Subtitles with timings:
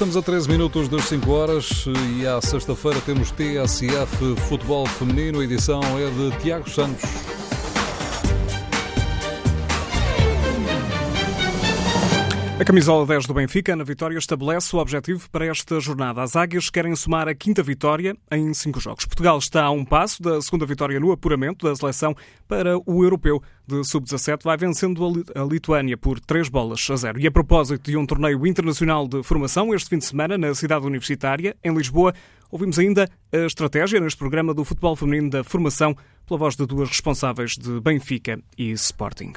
[0.00, 1.84] Estamos a 13 minutos das 5 horas
[2.16, 5.40] e à sexta-feira temos TSF Futebol Feminino.
[5.40, 7.02] A edição é de Tiago Santos.
[12.60, 16.20] A camisola 10 do Benfica, na vitória, estabelece o objetivo para esta jornada.
[16.24, 19.06] As águias querem somar a quinta vitória em cinco jogos.
[19.06, 22.16] Portugal está a um passo da segunda vitória no apuramento da seleção
[22.48, 24.42] para o europeu de sub-17.
[24.42, 27.20] Vai vencendo a Lituânia por 3 bolas a 0.
[27.20, 30.84] E a propósito de um torneio internacional de formação, este fim de semana, na cidade
[30.84, 32.12] universitária, em Lisboa,
[32.50, 35.94] Ouvimos ainda a estratégia neste programa do futebol feminino da formação
[36.26, 39.34] pela voz de duas responsáveis de Benfica e Sporting.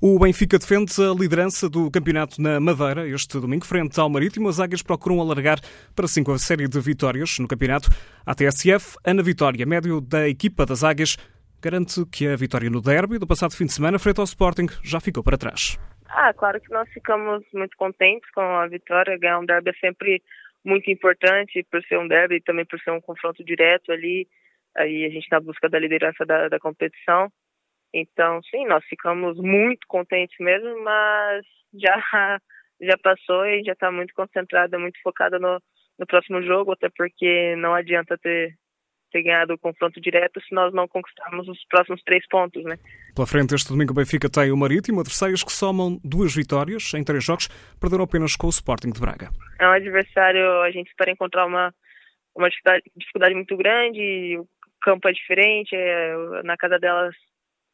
[0.00, 4.48] O Benfica defende a liderança do campeonato na Madeira este domingo, frente ao Marítimo.
[4.48, 5.60] As águias procuram alargar
[5.94, 7.90] para cinco a série de vitórias no campeonato.
[8.24, 11.18] A TSF, Ana Vitória, médio da equipa das águias,
[11.60, 14.98] garante que a vitória no derby do passado fim de semana, frente ao Sporting, já
[14.98, 15.78] ficou para trás.
[16.08, 19.18] Ah, claro que nós ficamos muito contentes com a vitória.
[19.18, 20.22] Ganhar um derby é sempre
[20.66, 24.26] muito importante por ser um derby e também por ser um confronto direto ali.
[24.76, 27.30] Aí a gente na busca da liderança da, da competição.
[27.94, 31.94] Então, sim, nós ficamos muito contentes mesmo, mas já
[32.80, 35.62] já passou e já está muito concentrada, muito focada no,
[35.98, 38.54] no próximo jogo, até porque não adianta ter
[39.10, 42.78] ter ganhado o confronto direto se nós não conquistarmos os próximos três pontos, né?
[43.14, 47.04] Pela frente, este domingo o Benfica tem o Marítimo, adversários que somam duas vitórias em
[47.04, 47.48] três jogos,
[47.80, 49.30] perderam apenas com o Sporting de Braga.
[49.58, 51.72] É um adversário, a gente espera encontrar uma,
[52.34, 54.46] uma dificuldade, dificuldade muito grande, o
[54.80, 57.14] campo é diferente, é, na casa delas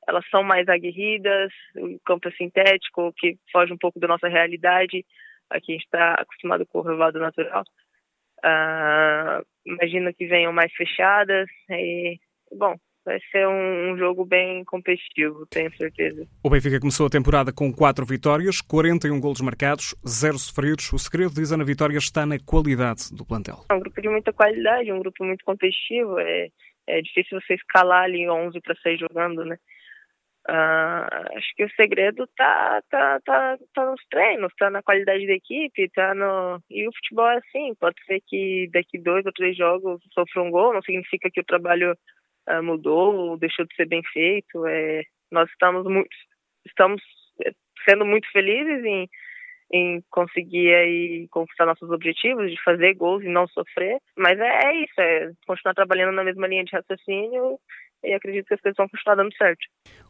[0.07, 5.05] elas são mais aguerridas, o campo é sintético, que foge um pouco da nossa realidade,
[5.49, 7.63] aqui a gente está acostumado com o relevado natural.
[8.45, 11.49] Uh, imagino que venham mais fechadas.
[11.71, 12.19] E,
[12.57, 16.27] bom, vai ser um, um, jogo bem competitivo, tenho certeza.
[16.43, 20.93] O Benfica começou a temporada com quatro vitórias, 41 golos marcados, zero sofridos.
[20.93, 23.65] O segredo, diz Ana Vitória, está na qualidade do plantel.
[23.71, 26.19] É um grupo de muita qualidade, um grupo muito competitivo.
[26.19, 26.49] É,
[26.87, 29.57] é difícil você escalar ali 11 para 6 jogando, né?
[30.49, 35.35] Uh, acho que o segredo tá, tá, tá, tá nos treinos, tá na qualidade da
[35.35, 36.61] equipe, tá no.
[36.69, 40.51] E o futebol é assim, pode ser que daqui dois ou três jogos sofra um
[40.51, 41.97] gol, não significa que o trabalho
[42.49, 44.67] uh, mudou ou deixou de ser bem feito.
[44.67, 46.11] É, nós estamos muito,
[46.67, 47.01] estamos
[47.89, 49.09] sendo muito felizes em,
[49.73, 53.99] em conseguir aí conquistar nossos objetivos, de fazer gols e não sofrer.
[54.17, 57.61] Mas é, é isso, é continuar trabalhando na mesma linha de raciocínio
[58.05, 59.61] e acredito que as coisas vão continuar dando certo.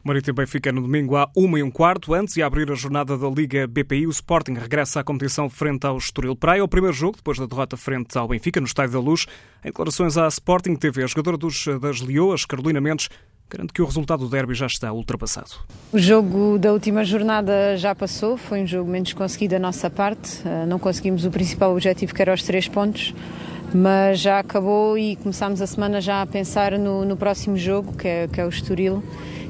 [0.03, 2.13] O Marítimo Benfica no domingo há uma e um quarto.
[2.13, 5.97] Antes de abrir a jornada da Liga BPI, o Sporting regressa à competição frente ao
[5.97, 6.63] Estoril Praia.
[6.63, 9.25] O primeiro jogo, depois da derrota frente ao Benfica, no Estádio da Luz.
[9.63, 13.09] Em declarações à Sporting TV, a jogadora dos, das Leoas, Carolina Mendes,
[13.49, 15.51] garante que o resultado do derby já está ultrapassado.
[15.91, 20.41] O jogo da última jornada já passou, foi um jogo menos conseguido da nossa parte.
[20.45, 23.13] Eh, não conseguimos o principal objetivo, que era os três pontos
[23.73, 28.07] mas já acabou e começámos a semana já a pensar no, no próximo jogo, que
[28.07, 29.03] é, que é o Estoril,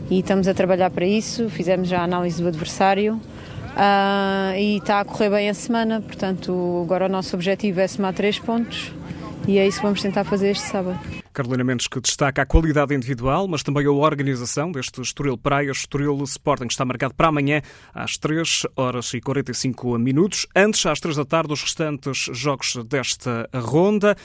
[0.09, 4.99] e estamos a trabalhar para isso, fizemos já a análise do adversário uh, e está
[4.99, 8.91] a correr bem a semana, portanto agora o nosso objetivo é somar três pontos
[9.47, 11.22] e é isso que vamos tentar fazer este sábado.
[11.33, 15.71] Carolina Mendes, que destaca a qualidade individual, mas também a organização deste Estoril Praia.
[15.71, 17.61] Estoril Sporting está marcado para amanhã
[17.93, 20.45] às 3 horas e 45 minutos.
[20.55, 24.15] Antes, às 3 da tarde, os restantes jogos desta ronda.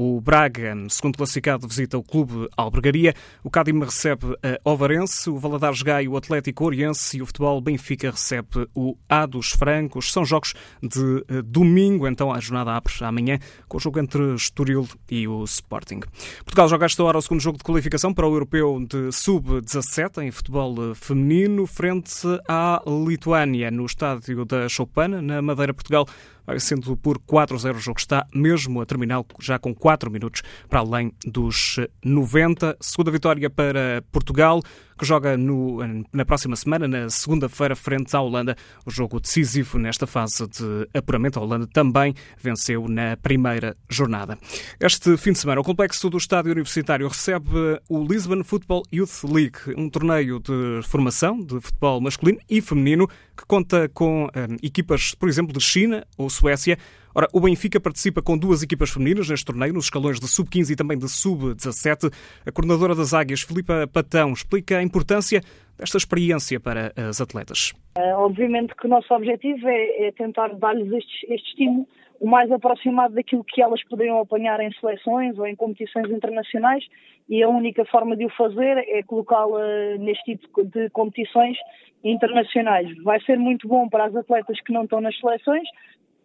[0.00, 3.12] O Braga, segundo classificado, visita o Clube Albergaria.
[3.42, 5.28] O Cádim recebe a Ovarense.
[5.28, 10.12] O Valadares Gaio, o Atlético Oriense e o Futebol Benfica recebe o A dos Francos.
[10.12, 14.86] São jogos de eh, domingo, então a jornada abre amanhã com o jogo entre Estoril
[15.10, 15.98] e o Sporting.
[16.44, 20.30] Portugal joga esta hora o segundo jogo de qualificação para o Europeu de Sub-17 em
[20.30, 26.06] futebol feminino frente à Lituânia no estádio da Choupana, na Madeira, Portugal
[26.48, 27.76] vai sendo por 4-0.
[27.76, 32.76] O jogo está mesmo a terminar, já com 4 minutos para além dos 90.
[32.80, 34.62] Segunda vitória para Portugal
[34.98, 35.78] que joga no,
[36.12, 38.56] na próxima semana, na segunda-feira, frente à Holanda.
[38.84, 41.38] O jogo decisivo nesta fase de apuramento.
[41.38, 44.36] A Holanda também venceu na primeira jornada.
[44.80, 49.58] Este fim de semana, o complexo do estádio universitário recebe o Lisbon Football Youth League,
[49.76, 53.06] um torneio de formação de futebol masculino e feminino
[53.36, 56.76] que conta com um, equipas, por exemplo, de China ou Suécia.
[57.18, 60.76] Ora, o Benfica participa com duas equipas femininas neste torneio, nos escalões de sub-15 e
[60.76, 62.14] também de sub-17.
[62.46, 65.40] A coordenadora das Águias, Filipa Patão, explica a importância
[65.76, 67.72] desta experiência para as atletas.
[67.98, 71.88] Uh, obviamente que o nosso objetivo é, é tentar dar-lhes este, este estímulo
[72.20, 76.84] o mais aproximado daquilo que elas poderiam apanhar em seleções ou em competições internacionais
[77.28, 81.56] e a única forma de o fazer é colocá-la neste tipo de competições
[82.02, 82.90] internacionais.
[83.02, 85.68] Vai ser muito bom para as atletas que não estão nas seleções,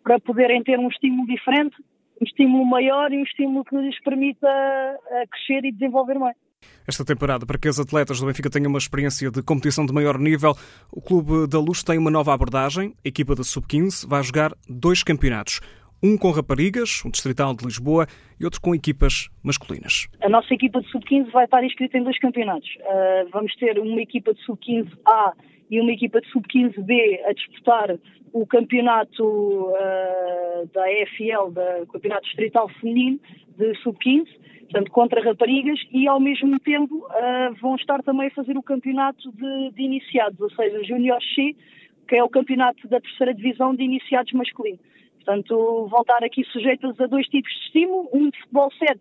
[0.04, 1.76] para poderem ter um estímulo diferente,
[2.22, 6.36] um estímulo maior e um estímulo que lhes permita uh, crescer e desenvolver mais.
[6.88, 10.18] Esta temporada, para que os atletas do Benfica tenham uma experiência de competição de maior
[10.18, 10.54] nível,
[10.92, 12.94] o Clube da Luz tem uma nova abordagem.
[13.04, 15.62] A equipa da Sub-15 vai jogar dois campeonatos.
[16.02, 18.06] Um com raparigas, um distrital de Lisboa,
[18.38, 20.08] e outro com equipas masculinas.
[20.22, 22.68] A nossa equipa de Sub-15 vai estar inscrita em dois campeonatos.
[22.80, 25.34] Uh, vamos ter uma equipa de Sub-15A
[25.70, 27.98] e uma equipa de Sub-15B a disputar
[28.32, 33.20] o campeonato uh, da EFL, da Campeonato Distrital Feminino
[33.58, 34.28] de Sub-15
[34.74, 39.32] portanto, contra raparigas, e ao mesmo tempo uh, vão estar também a fazer o campeonato
[39.32, 41.56] de, de iniciados, ou seja, Júnior C,
[42.08, 44.80] que é o campeonato da terceira divisão de iniciados masculino.
[45.18, 49.00] Portanto, vão estar aqui sujeitas a dois tipos de estímulo, um de futebol 7 uh,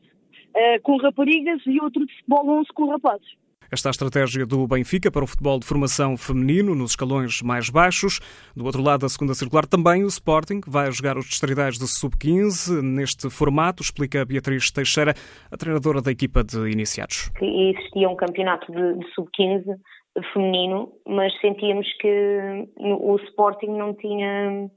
[0.55, 3.43] ah, com raparigas e outro de futebol 11 com rapazes.
[3.73, 7.71] Esta é a estratégia do Benfica para o futebol de formação feminino nos escalões mais
[7.71, 8.21] baixos.
[8.55, 12.83] Do outro lado da segunda circular, também o Sporting vai jogar os distritais de sub-15
[12.83, 15.15] neste formato, explica Beatriz Teixeira,
[15.51, 17.33] a treinadora da equipa de iniciados.
[17.41, 19.65] Existia um campeonato de, de sub-15
[20.35, 24.69] feminino, mas sentíamos que o Sporting não tinha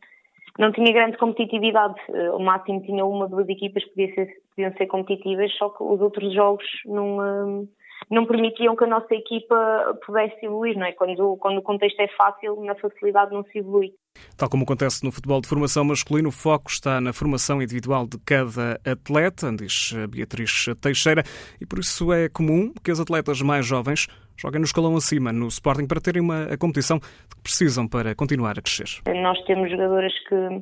[0.57, 1.95] não tinha grande competitividade.
[2.33, 6.33] O máximo tinha uma, duas equipas que ser, podiam ser competitivas, só que os outros
[6.33, 7.67] jogos não
[8.09, 10.91] não permitiam que a nossa equipa pudesse evoluir, não é?
[10.91, 13.93] Quando, quando o contexto é fácil, na facilidade não se evolui.
[14.37, 18.17] Tal como acontece no futebol de formação masculino, o foco está na formação individual de
[18.25, 21.23] cada atleta, diz Beatriz Teixeira,
[21.59, 24.07] e por isso é comum que os atletas mais jovens
[24.37, 28.57] joguem no escalão acima no Sporting para terem uma a competição que precisam para continuar
[28.57, 29.01] a crescer.
[29.21, 30.61] Nós temos jogadoras que,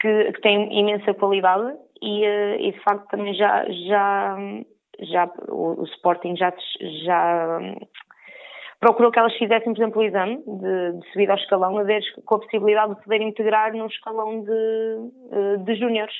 [0.00, 4.36] que, que têm imensa qualidade e, eh, e de facto também já, já
[5.00, 6.52] já o, o Sporting já,
[7.04, 7.78] já hum,
[8.80, 12.34] procurou que elas fizessem, por exemplo, o exame de, de ao escalão, a ver com
[12.34, 16.14] a possibilidade de poder integrar no escalão de, eh, de júniores.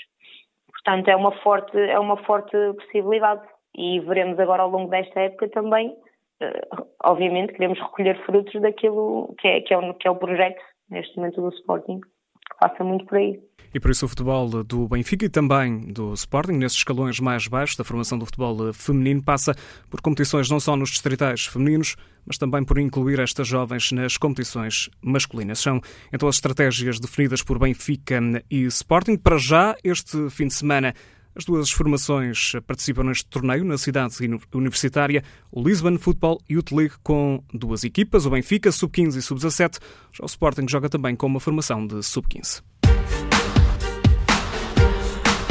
[0.71, 3.43] Portanto, é uma forte, é uma forte possibilidade
[3.77, 5.95] e veremos agora ao longo desta época também,
[6.41, 6.67] eh,
[7.05, 11.17] obviamente, queremos recolher frutos daquilo que é, que é, o, que é o projeto neste
[11.17, 13.41] momento do Sporting, que passa muito por aí.
[13.75, 17.75] E por isso o futebol do Benfica e também do Sporting, nesses escalões mais baixos
[17.77, 19.53] da formação do futebol feminino, passa
[19.91, 24.89] por competições não só nos distritais femininos, mas também por incluir estas jovens nas competições
[25.03, 25.59] masculinas.
[25.59, 25.81] São
[26.13, 29.17] então as estratégias definidas por Benfica e Sporting.
[29.17, 30.95] Para já, este fim de semana,
[31.35, 34.15] as duas formações participam neste torneio na cidade
[34.53, 39.81] universitária, o Lisbon Football Youth League, com duas equipas, o Benfica, sub-15 e sub-17.
[40.13, 42.63] Já o Sporting joga também com uma formação de sub-15.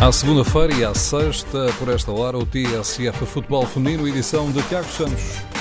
[0.04, 4.90] À segunda-feira e à sexta, por esta hora, o TSF Futebol Feminino, edição de Tiago
[4.90, 5.53] Santos.